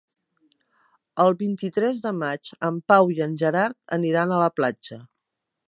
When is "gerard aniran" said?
3.43-4.35